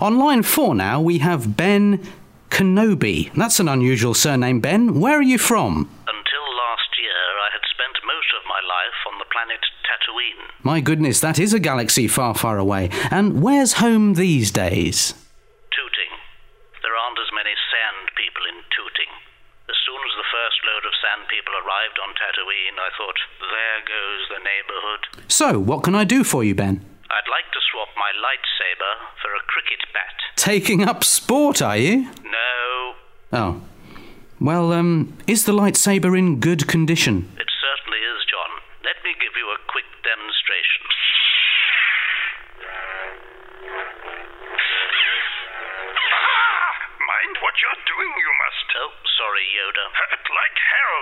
On 0.00 0.18
line 0.18 0.42
four 0.42 0.74
now, 0.74 1.00
we 1.00 1.18
have 1.18 1.54
Ben 1.56 2.00
Kenobi. 2.48 3.30
That's 3.34 3.60
an 3.60 3.68
unusual 3.68 4.14
surname, 4.14 4.60
Ben. 4.60 4.98
Where 4.98 5.18
are 5.18 5.22
you 5.22 5.36
from? 5.36 5.90
Until 6.08 6.46
last 6.56 6.90
year, 6.96 7.20
I 7.44 7.48
had 7.52 7.60
spent 7.68 8.00
most 8.06 8.32
of 8.32 8.48
my 8.48 8.60
life 8.64 9.00
on 9.12 9.18
the 9.18 9.28
planet 9.28 9.60
Tatooine. 9.84 10.48
My 10.66 10.80
goodness, 10.80 11.20
that 11.20 11.38
is 11.38 11.54
a 11.54 11.60
galaxy 11.62 12.08
far, 12.08 12.34
far 12.34 12.58
away. 12.58 12.90
And 13.12 13.40
where's 13.40 13.74
home 13.74 14.14
these 14.14 14.50
days? 14.50 15.14
Tooting. 15.70 16.12
There 16.82 16.90
aren't 16.90 17.22
as 17.22 17.30
many 17.30 17.54
sand 17.70 18.10
people 18.18 18.42
in 18.50 18.58
Tooting. 18.74 19.12
As 19.70 19.78
soon 19.86 20.00
as 20.02 20.14
the 20.18 20.26
first 20.26 20.58
load 20.66 20.82
of 20.82 20.98
sand 20.98 21.30
people 21.30 21.54
arrived 21.54 21.98
on 22.02 22.10
Tatooine, 22.18 22.82
I 22.82 22.90
thought, 22.98 23.18
there 23.38 23.80
goes 23.86 24.22
the 24.26 24.42
neighborhood. 24.42 25.02
So, 25.30 25.60
what 25.60 25.84
can 25.84 25.94
I 25.94 26.02
do 26.02 26.24
for 26.24 26.42
you, 26.42 26.56
Ben? 26.56 26.82
I'd 27.14 27.30
like 27.30 27.46
to 27.54 27.60
swap 27.70 27.94
my 27.94 28.10
lightsaber 28.18 29.06
for 29.22 29.30
a 29.38 29.46
cricket 29.46 29.86
bat. 29.94 30.18
Taking 30.34 30.82
up 30.82 31.04
sport, 31.04 31.62
are 31.62 31.76
you? 31.76 32.10
No, 32.26 32.94
Oh. 33.32 33.60
Well, 34.40 34.72
um, 34.72 35.16
is 35.28 35.44
the 35.44 35.52
lightsaber 35.52 36.18
in 36.18 36.40
good 36.40 36.66
condition? 36.66 37.30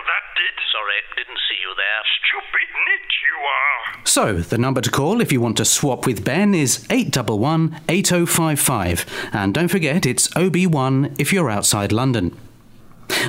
That 0.06 0.24
did. 0.36 0.54
Sorry, 0.72 0.98
didn't 1.16 1.40
see 1.48 1.58
you 1.60 1.74
there. 1.76 2.02
Stupid 2.20 2.68
nit 2.86 3.06
you 3.24 3.36
are. 3.40 4.04
So, 4.04 4.34
the 4.34 4.58
number 4.58 4.80
to 4.80 4.90
call 4.90 5.20
if 5.20 5.32
you 5.32 5.40
want 5.40 5.56
to 5.58 5.64
swap 5.64 6.06
with 6.06 6.24
Ben 6.24 6.54
is 6.54 6.86
811 6.90 7.80
8055. 7.88 9.06
And 9.32 9.54
don't 9.54 9.68
forget, 9.68 10.06
it's 10.06 10.28
OB1 10.28 11.14
if 11.18 11.32
you're 11.32 11.50
outside 11.50 11.92
London. 11.92 12.36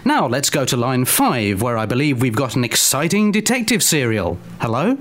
Now, 0.04 0.28
let's 0.28 0.50
go 0.50 0.66
to 0.66 0.78
line 0.78 1.06
5, 1.06 1.62
where 1.62 1.78
I 1.78 1.86
believe 1.86 2.22
we've 2.22 2.36
got 2.36 2.56
an 2.56 2.64
exciting 2.64 3.32
detective 3.32 3.84
serial. 3.84 4.38
Hello? 4.60 4.98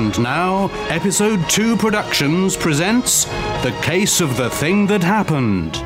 And 0.00 0.18
now, 0.22 0.68
Episode 0.88 1.46
2 1.50 1.76
Productions 1.76 2.56
presents 2.56 3.26
The 3.62 3.78
Case 3.82 4.22
of 4.22 4.34
the 4.38 4.48
Thing 4.48 4.86
That 4.86 5.02
Happened. 5.02 5.76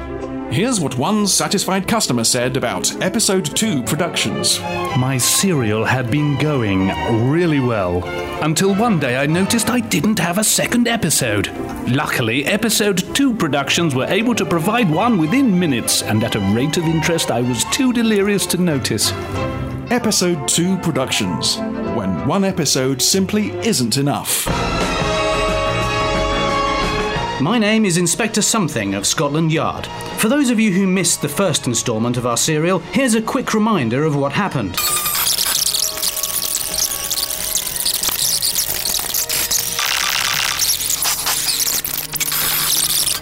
Here's 0.54 0.78
what 0.78 0.96
one 0.96 1.26
satisfied 1.26 1.88
customer 1.88 2.22
said 2.22 2.56
about 2.56 2.94
Episode 3.02 3.44
2 3.44 3.82
Productions. 3.82 4.60
My 4.96 5.18
serial 5.18 5.84
had 5.84 6.12
been 6.12 6.38
going 6.38 6.90
really 7.28 7.58
well 7.58 8.04
until 8.44 8.72
one 8.76 9.00
day 9.00 9.16
I 9.16 9.26
noticed 9.26 9.68
I 9.68 9.80
didn't 9.80 10.20
have 10.20 10.38
a 10.38 10.44
second 10.44 10.86
episode. 10.86 11.48
Luckily, 11.88 12.44
episode 12.44 12.98
2 13.16 13.34
productions 13.34 13.96
were 13.96 14.06
able 14.06 14.36
to 14.36 14.46
provide 14.46 14.88
one 14.88 15.18
within 15.18 15.58
minutes 15.58 16.04
and 16.04 16.22
at 16.22 16.36
a 16.36 16.54
rate 16.54 16.76
of 16.76 16.84
interest 16.84 17.32
I 17.32 17.40
was 17.40 17.64
too 17.72 17.92
delirious 17.92 18.46
to 18.46 18.58
notice. 18.58 19.10
Episode 19.90 20.48
2 20.48 20.78
Productions. 20.78 21.58
When 21.94 22.26
one 22.26 22.42
episode 22.42 23.02
simply 23.02 23.50
isn't 23.58 23.98
enough. 23.98 24.46
My 27.40 27.58
name 27.58 27.84
is 27.84 27.98
Inspector 27.98 28.40
Something 28.40 28.94
of 28.94 29.06
Scotland 29.06 29.52
Yard. 29.52 29.86
For 30.16 30.28
those 30.28 30.48
of 30.48 30.58
you 30.58 30.72
who 30.72 30.86
missed 30.86 31.20
the 31.20 31.28
first 31.28 31.66
instalment 31.66 32.16
of 32.16 32.24
our 32.24 32.38
serial, 32.38 32.78
here's 32.78 33.14
a 33.14 33.20
quick 33.20 33.52
reminder 33.52 34.04
of 34.04 34.16
what 34.16 34.32
happened. 34.32 34.74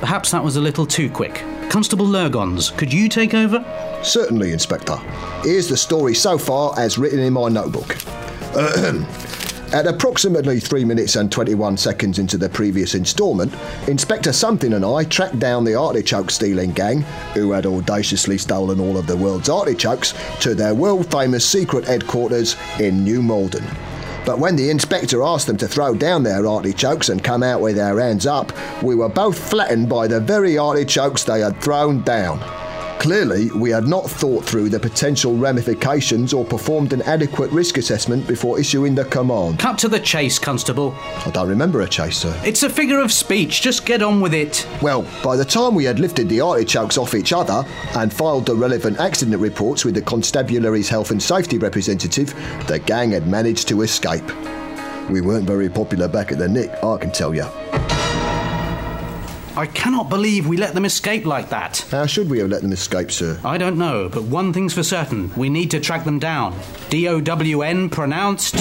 Perhaps 0.00 0.30
that 0.30 0.44
was 0.44 0.54
a 0.54 0.60
little 0.60 0.86
too 0.86 1.10
quick. 1.10 1.42
Constable 1.70 2.06
Lurgons, 2.06 2.70
could 2.76 2.92
you 2.92 3.08
take 3.08 3.34
over? 3.34 3.81
Certainly, 4.02 4.52
Inspector. 4.52 4.96
Here's 5.42 5.68
the 5.68 5.76
story 5.76 6.14
so 6.14 6.36
far 6.36 6.78
as 6.78 6.98
written 6.98 7.20
in 7.20 7.32
my 7.32 7.48
notebook. 7.48 7.96
At 9.72 9.86
approximately 9.86 10.60
3 10.60 10.84
minutes 10.84 11.16
and 11.16 11.32
21 11.32 11.78
seconds 11.78 12.18
into 12.18 12.36
the 12.36 12.48
previous 12.48 12.94
instalment, 12.94 13.54
Inspector 13.88 14.30
Something 14.34 14.74
and 14.74 14.84
I 14.84 15.04
tracked 15.04 15.38
down 15.38 15.64
the 15.64 15.76
artichoke 15.76 16.30
stealing 16.30 16.72
gang, 16.72 17.00
who 17.32 17.52
had 17.52 17.64
audaciously 17.64 18.36
stolen 18.36 18.80
all 18.80 18.98
of 18.98 19.06
the 19.06 19.16
world's 19.16 19.48
artichokes, 19.48 20.12
to 20.40 20.54
their 20.54 20.74
world 20.74 21.10
famous 21.10 21.48
secret 21.48 21.86
headquarters 21.86 22.56
in 22.80 23.02
New 23.02 23.22
Malden. 23.22 23.64
But 24.26 24.38
when 24.38 24.56
the 24.56 24.68
inspector 24.68 25.22
asked 25.22 25.46
them 25.46 25.56
to 25.56 25.68
throw 25.68 25.94
down 25.94 26.22
their 26.22 26.46
artichokes 26.46 27.08
and 27.08 27.24
come 27.24 27.42
out 27.42 27.62
with 27.62 27.76
their 27.76 27.98
hands 27.98 28.26
up, 28.26 28.52
we 28.82 28.94
were 28.94 29.08
both 29.08 29.38
flattened 29.38 29.88
by 29.88 30.06
the 30.06 30.20
very 30.20 30.58
artichokes 30.58 31.24
they 31.24 31.40
had 31.40 31.60
thrown 31.62 32.02
down. 32.02 32.61
Clearly, 33.02 33.50
we 33.50 33.70
had 33.70 33.88
not 33.88 34.08
thought 34.08 34.44
through 34.44 34.68
the 34.68 34.78
potential 34.78 35.34
ramifications 35.34 36.32
or 36.32 36.44
performed 36.44 36.92
an 36.92 37.02
adequate 37.02 37.50
risk 37.50 37.76
assessment 37.76 38.28
before 38.28 38.60
issuing 38.60 38.94
the 38.94 39.04
command. 39.06 39.58
Cut 39.58 39.76
to 39.78 39.88
the 39.88 39.98
chase, 39.98 40.38
Constable. 40.38 40.94
I 41.26 41.30
don't 41.34 41.48
remember 41.48 41.80
a 41.80 41.88
chase, 41.88 42.18
sir. 42.18 42.40
It's 42.44 42.62
a 42.62 42.70
figure 42.70 43.00
of 43.00 43.10
speech, 43.10 43.60
just 43.60 43.84
get 43.84 44.04
on 44.04 44.20
with 44.20 44.34
it. 44.34 44.68
Well, 44.80 45.04
by 45.24 45.34
the 45.34 45.44
time 45.44 45.74
we 45.74 45.82
had 45.82 45.98
lifted 45.98 46.28
the 46.28 46.42
artichokes 46.42 46.96
off 46.96 47.16
each 47.16 47.32
other 47.32 47.64
and 47.96 48.12
filed 48.12 48.46
the 48.46 48.54
relevant 48.54 49.00
accident 49.00 49.40
reports 49.40 49.84
with 49.84 49.94
the 49.96 50.02
constabulary's 50.02 50.88
health 50.88 51.10
and 51.10 51.20
safety 51.20 51.58
representative, 51.58 52.32
the 52.68 52.78
gang 52.78 53.10
had 53.10 53.26
managed 53.26 53.66
to 53.66 53.82
escape. 53.82 54.30
We 55.10 55.22
weren't 55.22 55.44
very 55.44 55.68
popular 55.68 56.06
back 56.06 56.30
at 56.30 56.38
the 56.38 56.48
Nick, 56.48 56.70
I 56.84 56.98
can 56.98 57.10
tell 57.10 57.34
you. 57.34 57.48
I 59.54 59.66
cannot 59.66 60.08
believe 60.08 60.46
we 60.46 60.56
let 60.56 60.74
them 60.74 60.84
escape 60.84 61.26
like 61.26 61.50
that. 61.50 61.84
How 61.90 62.06
should 62.06 62.30
we 62.30 62.38
have 62.38 62.48
let 62.48 62.62
them 62.62 62.72
escape, 62.72 63.10
sir? 63.10 63.38
I 63.44 63.58
don't 63.58 63.76
know, 63.76 64.08
but 64.08 64.22
one 64.22 64.52
thing's 64.52 64.72
for 64.74 64.82
certain 64.82 65.30
we 65.36 65.48
need 65.50 65.70
to 65.72 65.80
track 65.80 66.04
them 66.04 66.18
down. 66.18 66.58
D 66.88 67.06
O 67.08 67.20
W 67.20 67.62
N 67.62 67.90
pronounced. 67.90 68.54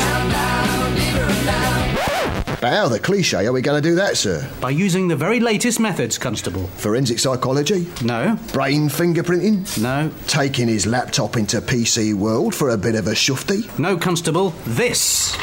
But 2.61 2.73
how 2.73 2.89
the 2.89 2.99
cliche 2.99 3.47
are 3.47 3.51
we 3.51 3.61
going 3.61 3.81
to 3.81 3.89
do 3.89 3.95
that, 3.95 4.17
sir? 4.17 4.47
By 4.61 4.69
using 4.69 5.07
the 5.07 5.15
very 5.15 5.39
latest 5.39 5.79
methods, 5.79 6.19
Constable. 6.19 6.67
Forensic 6.67 7.17
psychology? 7.17 7.87
No. 8.03 8.37
Brain 8.53 8.87
fingerprinting? 8.87 9.81
No. 9.81 10.11
Taking 10.27 10.67
his 10.67 10.85
laptop 10.85 11.37
into 11.37 11.59
PC 11.59 12.13
World 12.13 12.53
for 12.53 12.69
a 12.69 12.77
bit 12.77 12.93
of 12.93 13.07
a 13.07 13.11
shufty? 13.13 13.67
No, 13.79 13.97
Constable. 13.97 14.51
This. 14.65 15.35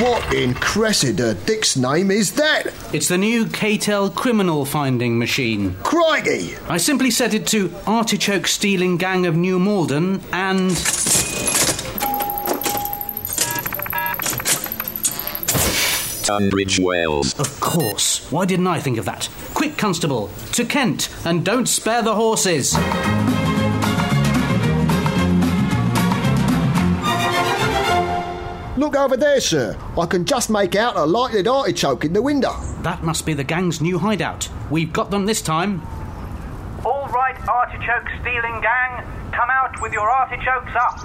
What 0.00 0.32
in 0.32 0.54
Cressida 0.54 1.34
Dick's 1.34 1.76
name 1.76 2.10
is 2.10 2.32
that? 2.32 2.72
It's 2.94 3.08
the 3.08 3.18
new 3.18 3.44
KTEL 3.44 4.14
criminal 4.14 4.64
finding 4.64 5.18
machine. 5.18 5.74
Crikey! 5.82 6.54
I 6.68 6.78
simply 6.78 7.10
set 7.10 7.34
it 7.34 7.46
to 7.48 7.74
artichoke 7.86 8.46
stealing 8.46 8.96
gang 8.96 9.26
of 9.26 9.36
New 9.36 9.58
Malden 9.58 10.22
and. 10.32 10.70
Tunbridge 16.24 16.78
Wells. 16.78 17.38
Of 17.38 17.60
course. 17.60 18.30
Why 18.32 18.46
didn't 18.46 18.68
I 18.68 18.80
think 18.80 18.96
of 18.96 19.04
that? 19.04 19.28
Quick, 19.52 19.76
Constable, 19.76 20.30
to 20.52 20.64
Kent, 20.64 21.10
and 21.26 21.44
don't 21.44 21.66
spare 21.66 22.02
the 22.02 22.14
horses. 22.14 22.74
Look 28.82 28.96
over 28.96 29.16
there, 29.16 29.40
sir. 29.40 29.78
I 29.96 30.06
can 30.06 30.24
just 30.24 30.50
make 30.50 30.74
out 30.74 30.96
a 30.96 31.04
lighted 31.04 31.46
artichoke 31.46 32.04
in 32.04 32.14
the 32.14 32.20
window. 32.20 32.52
That 32.82 33.04
must 33.04 33.24
be 33.24 33.32
the 33.32 33.44
gang's 33.44 33.80
new 33.80 33.96
hideout. 33.96 34.48
We've 34.72 34.92
got 34.92 35.08
them 35.08 35.24
this 35.24 35.40
time. 35.40 35.80
All 36.84 37.06
right, 37.14 37.36
artichoke 37.48 38.08
stealing 38.20 38.60
gang, 38.60 39.04
come 39.30 39.48
out 39.50 39.80
with 39.80 39.92
your 39.92 40.10
artichokes 40.10 40.74
up. 40.74 40.98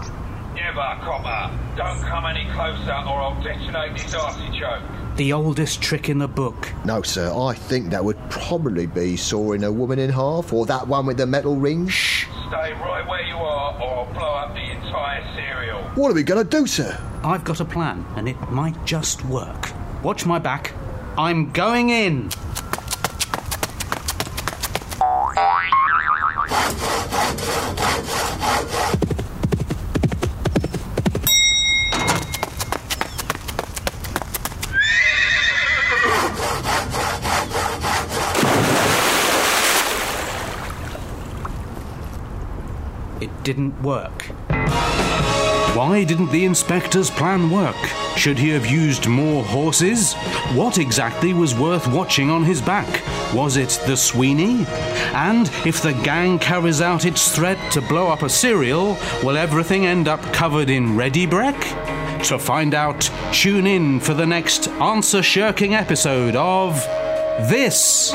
Never, 0.55 0.97
copper. 1.05 1.55
Don't 1.75 2.01
come 2.01 2.25
any 2.25 2.49
closer 2.51 2.93
or 2.93 3.21
I'll 3.21 3.43
detonate 3.43 3.95
this 3.95 4.15
artichoke. 4.15 4.81
The 5.17 5.33
oldest 5.33 5.79
trick 5.79 6.09
in 6.09 6.17
the 6.17 6.27
book. 6.27 6.73
No, 6.83 7.03
sir, 7.03 7.31
I 7.31 7.53
think 7.53 7.91
that 7.91 8.03
would 8.03 8.17
probably 8.31 8.87
be 8.87 9.15
sawing 9.17 9.63
a 9.63 9.71
woman 9.71 9.99
in 9.99 10.09
half, 10.09 10.51
or 10.51 10.65
that 10.65 10.87
one 10.87 11.05
with 11.05 11.17
the 11.17 11.27
metal 11.27 11.55
ring. 11.55 11.87
Shh. 11.87 12.25
Stay 12.49 12.71
right 12.73 13.05
where 13.05 13.23
you 13.23 13.35
are 13.35 13.81
or 13.81 14.07
I'll 14.07 14.13
blow 14.13 14.21
up 14.21 14.53
the 14.53 14.71
entire 14.71 15.21
cereal. 15.35 15.81
What 15.95 16.11
are 16.11 16.13
we 16.13 16.23
going 16.23 16.47
to 16.47 16.49
do, 16.49 16.65
sir? 16.65 16.97
I've 17.21 17.43
got 17.43 17.59
a 17.59 17.65
plan, 17.65 18.05
and 18.15 18.29
it 18.29 18.39
might 18.49 18.85
just 18.85 19.25
work. 19.25 19.73
Watch 20.01 20.25
my 20.25 20.39
back. 20.39 20.73
I'm 21.17 21.51
going 21.51 21.89
in. 21.89 22.29
It 43.19 43.31
didn't 43.47 43.81
work. 43.81 44.23
Why 45.73 46.03
didn't 46.03 46.31
the 46.31 46.43
inspector's 46.43 47.09
plan 47.09 47.49
work? 47.49 47.77
Should 48.17 48.37
he 48.37 48.49
have 48.49 48.65
used 48.65 49.07
more 49.07 49.41
horses? 49.41 50.15
What 50.53 50.77
exactly 50.77 51.33
was 51.33 51.55
worth 51.55 51.87
watching 51.87 52.29
on 52.29 52.43
his 52.43 52.61
back? 52.61 53.01
Was 53.33 53.55
it 53.55 53.79
the 53.87 53.95
Sweeney? 53.95 54.65
And 55.13 55.49
if 55.65 55.81
the 55.81 55.93
gang 55.93 56.39
carries 56.39 56.81
out 56.81 57.05
its 57.05 57.33
threat 57.33 57.71
to 57.71 57.79
blow 57.79 58.07
up 58.07 58.21
a 58.21 58.27
cereal, 58.27 58.97
will 59.23 59.37
everything 59.37 59.85
end 59.85 60.09
up 60.09 60.21
covered 60.33 60.69
in 60.69 60.97
Ready 60.97 61.25
Brek? 61.25 62.23
To 62.25 62.37
find 62.37 62.75
out, 62.75 63.09
tune 63.31 63.65
in 63.65 64.01
for 64.01 64.13
the 64.13 64.27
next 64.27 64.67
answer 64.67 65.23
shirking 65.23 65.73
episode 65.73 66.35
of 66.35 66.83
This. 67.49 68.13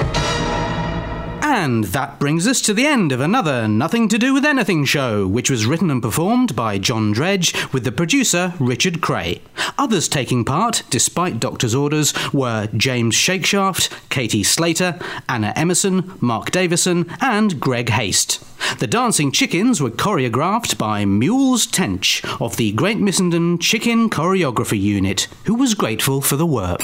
And 1.55 1.85
that 1.85 2.19
brings 2.19 2.47
us 2.47 2.63
to 2.63 2.73
the 2.73 2.87
end 2.87 3.13
of 3.13 3.21
another 3.21 3.69
Nothing 3.69 4.09
to 4.09 4.19
Do 4.19 4.33
with 4.33 4.43
Anything 4.43 4.87
show, 4.87 5.29
which 5.29 5.51
was 5.51 5.67
written 5.67 5.91
and 5.91 6.01
performed 6.01 6.57
by 6.57 6.79
John 6.79 7.13
Dredge 7.13 7.53
with 7.75 7.85
the 7.85 7.93
producer 7.93 8.55
Richard 8.59 9.03
Cray. 9.03 9.43
Others 9.77 10.09
taking 10.09 10.47
part, 10.47 10.83
despite 10.89 11.39
doctor's 11.39 11.75
orders, 11.75 12.15
were 12.33 12.71
James 12.75 13.15
Shakeshaft, 13.15 13.91
Katie 14.09 14.43
Slater, 14.43 14.99
Anna 15.29 15.53
Emerson, 15.55 16.15
Mark 16.23 16.51
Davison, 16.51 17.15
and 17.21 17.61
Greg 17.61 17.91
Haste. 17.91 18.43
The 18.79 18.87
dancing 18.87 19.31
chickens 19.31 19.79
were 19.79 19.91
choreographed 19.91 20.79
by 20.79 21.05
Mules 21.05 21.67
Tench 21.67 22.25
of 22.41 22.57
the 22.57 22.73
Great 22.73 22.97
Missenden 22.97 23.61
Chicken 23.61 24.09
Choreography 24.09 24.81
Unit, 24.81 25.29
who 25.45 25.55
was 25.55 25.75
grateful 25.75 26.23
for 26.23 26.37
the 26.37 26.47
work. 26.47 26.81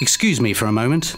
Excuse 0.00 0.40
me 0.40 0.52
for 0.52 0.66
a 0.66 0.72
moment. 0.72 1.14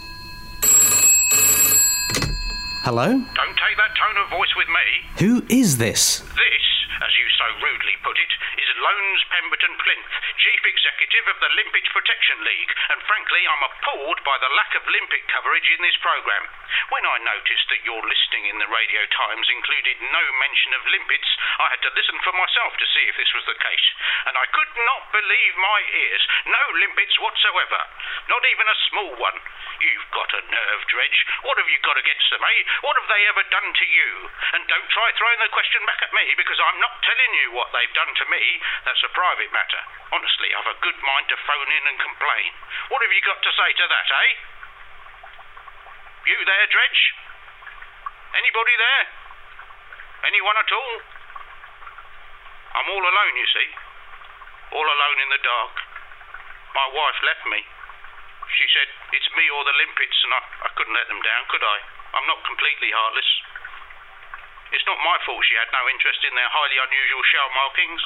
Hello? 2.88 3.05
Don't 3.05 3.59
take 3.61 3.77
that 3.77 3.92
tone 4.01 4.16
of 4.16 4.33
voice 4.33 4.48
with 4.57 4.64
me. 4.72 4.87
Who 5.20 5.44
is 5.53 5.77
this? 5.77 6.24
This, 6.24 6.66
as 7.05 7.12
you 7.20 7.27
so 7.37 7.44
rudely 7.61 7.92
put 8.01 8.16
it, 8.16 8.33
is 8.57 8.68
Loans 8.81 9.20
Pemberton 9.29 9.77
Plinth, 9.77 10.09
Chief 10.40 10.62
Executive 10.64 11.29
of 11.29 11.37
the 11.37 11.53
Limpets 11.53 11.92
Protection 11.92 12.40
League, 12.48 12.72
and 12.88 13.05
frankly, 13.05 13.44
I'm 13.44 13.61
appalled 13.68 14.24
by 14.24 14.40
the 14.40 14.48
lack 14.57 14.72
of 14.72 14.88
limpet 14.88 15.20
coverage 15.29 15.68
in 15.68 15.85
this 15.85 16.01
programme. 16.01 16.48
When 16.90 17.04
I 17.04 17.18
noticed 17.22 17.66
that 17.70 17.85
your 17.85 18.00
listing 18.02 18.44
in 18.48 18.59
the 18.59 18.70
Radio 18.70 19.02
Times 19.12 19.46
included 19.48 19.96
no 20.12 20.24
mention 20.40 20.72
of 20.74 20.88
limpets, 20.88 21.31
I 21.59 21.72
had 21.72 21.83
to 21.83 21.94
listen 21.94 22.18
for 22.24 22.35
myself 22.35 22.76
to 22.76 22.90
see 22.92 23.04
if 23.09 23.16
this 23.16 23.33
was 23.35 23.46
the 23.46 23.59
case. 23.59 23.87
And 24.28 24.35
I 24.37 24.46
could 24.52 24.72
not 24.85 25.12
believe 25.12 25.54
my 25.57 25.81
ears. 25.85 26.22
No 26.46 26.64
limpets 26.81 27.16
whatsoever. 27.20 27.81
Not 28.28 28.42
even 28.44 28.66
a 28.68 28.83
small 28.92 29.12
one. 29.16 29.38
You've 29.78 30.11
got 30.11 30.31
a 30.35 30.42
nerve, 30.42 30.83
Dredge. 30.90 31.18
What 31.46 31.59
have 31.59 31.70
you 31.70 31.78
got 31.87 31.98
against 31.98 32.26
them, 32.35 32.42
eh? 32.42 32.61
What 32.83 32.98
have 32.98 33.09
they 33.09 33.22
ever 33.31 33.44
done 33.46 33.70
to 33.70 33.87
you? 33.87 34.11
And 34.59 34.66
don't 34.66 34.90
try 34.90 35.09
throwing 35.14 35.38
the 35.38 35.54
question 35.54 35.83
back 35.87 36.02
at 36.02 36.14
me, 36.14 36.35
because 36.35 36.59
I'm 36.59 36.83
not 36.83 36.98
telling 37.07 37.33
you 37.42 37.54
what 37.54 37.70
they've 37.70 37.94
done 37.94 38.11
to 38.11 38.26
me. 38.26 38.42
That's 38.83 39.07
a 39.07 39.14
private 39.14 39.54
matter. 39.54 39.83
Honestly, 40.11 40.50
I've 40.50 40.72
a 40.74 40.83
good 40.83 40.98
mind 40.98 41.31
to 41.31 41.38
phone 41.46 41.70
in 41.70 41.85
and 41.87 41.98
complain. 42.02 42.50
What 42.90 43.02
have 43.07 43.14
you 43.14 43.22
got 43.22 43.38
to 43.38 43.52
say 43.54 43.70
to 43.70 43.87
that, 43.87 44.09
eh? 44.11 44.57
You 46.28 46.36
there, 46.44 46.66
Dredge? 46.68 47.02
Anybody 48.36 48.74
there? 48.76 49.04
Anyone 50.28 50.60
at 50.60 50.68
all? 50.68 50.96
I'm 52.76 52.88
all 52.92 53.00
alone, 53.00 53.34
you 53.40 53.48
see. 53.48 53.68
All 54.76 54.84
alone 54.84 55.18
in 55.24 55.30
the 55.32 55.40
dark. 55.40 55.72
My 56.76 56.84
wife 56.92 57.16
left 57.24 57.48
me. 57.48 57.64
She 58.60 58.68
said, 58.76 58.92
it's 59.16 59.32
me 59.40 59.48
or 59.48 59.64
the 59.64 59.72
limpets, 59.80 60.20
and 60.28 60.36
I, 60.36 60.68
I 60.68 60.70
couldn't 60.76 61.00
let 61.00 61.08
them 61.08 61.24
down, 61.24 61.48
could 61.48 61.64
I? 61.64 61.76
I'm 62.20 62.28
not 62.28 62.44
completely 62.44 62.92
heartless. 62.92 63.30
It's 64.76 64.84
not 64.84 65.00
my 65.00 65.16
fault 65.24 65.40
she 65.48 65.56
had 65.56 65.72
no 65.72 65.88
interest 65.88 66.20
in 66.28 66.36
their 66.36 66.52
highly 66.52 66.76
unusual 66.76 67.24
shell 67.24 67.48
markings, 67.56 68.04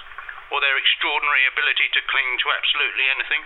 or 0.55 0.63
their 0.63 0.79
extraordinary 0.79 1.51
ability 1.51 1.91
to 1.91 2.07
cling 2.07 2.39
to 2.39 2.55
absolutely 2.55 3.07
anything. 3.19 3.43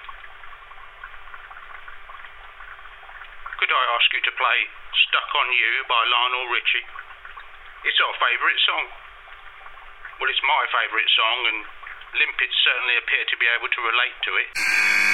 Could 3.66 3.74
I 3.74 3.98
ask 3.98 4.06
you 4.14 4.22
to 4.22 4.34
play 4.38 4.58
Stuck 4.94 5.26
on 5.26 5.50
You 5.50 5.82
by 5.90 5.98
Lionel 5.98 6.54
Richie? 6.54 6.86
It's 7.82 7.98
our 7.98 8.14
favourite 8.14 8.62
song. 8.62 8.86
Well, 10.22 10.30
it's 10.30 10.46
my 10.46 10.62
favourite 10.70 11.10
song, 11.10 11.38
and 11.50 11.58
limpets 12.14 12.54
certainly 12.62 12.94
appear 12.94 13.26
to 13.26 13.36
be 13.42 13.50
able 13.58 13.66
to 13.66 13.80
relate 13.82 14.14
to 14.22 14.32
it. 14.38 15.05